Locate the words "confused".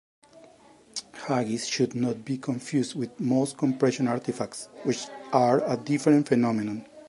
2.39-2.95